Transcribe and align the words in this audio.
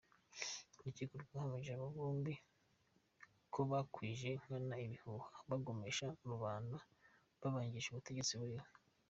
Urukiko 0.79 1.13
rwahamije 1.23 1.71
aba 1.73 1.87
bombi 1.95 2.33
ko 3.53 3.59
bakwije 3.71 4.29
nkana 4.41 4.75
ibihuha 4.85 5.31
bagomesha 5.49 6.07
rubanda 6.31 6.77
babangisha 7.41 7.89
ubutegetsi 7.91 8.33
buriho. 8.41 8.67